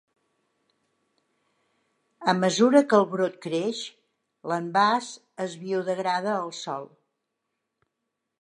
[2.33, 3.83] A mesura que el brot creix,
[4.53, 5.13] l'envàs
[5.49, 6.91] es biodegrada al sòl.